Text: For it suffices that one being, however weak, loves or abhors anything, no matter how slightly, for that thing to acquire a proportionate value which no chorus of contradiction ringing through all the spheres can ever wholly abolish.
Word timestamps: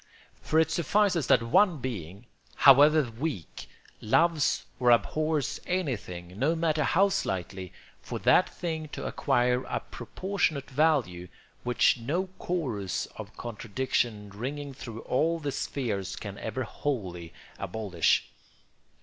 For 0.41 0.59
it 0.59 0.71
suffices 0.71 1.27
that 1.27 1.43
one 1.43 1.77
being, 1.77 2.25
however 2.55 3.03
weak, 3.11 3.69
loves 4.01 4.65
or 4.79 4.89
abhors 4.89 5.59
anything, 5.67 6.39
no 6.39 6.55
matter 6.55 6.83
how 6.83 7.09
slightly, 7.09 7.71
for 8.01 8.17
that 8.17 8.49
thing 8.49 8.87
to 8.93 9.05
acquire 9.05 9.61
a 9.65 9.79
proportionate 9.79 10.71
value 10.71 11.27
which 11.61 11.99
no 11.99 12.29
chorus 12.39 13.05
of 13.15 13.37
contradiction 13.37 14.31
ringing 14.31 14.73
through 14.73 15.01
all 15.01 15.37
the 15.37 15.51
spheres 15.51 16.15
can 16.15 16.39
ever 16.39 16.63
wholly 16.63 17.31
abolish. 17.59 18.27